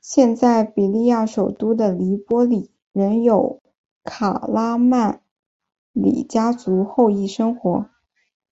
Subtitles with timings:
[0.00, 3.60] 现在利比亚首都的黎波里仍有
[4.02, 5.20] 卡拉曼
[5.92, 7.86] 里家族后裔生活。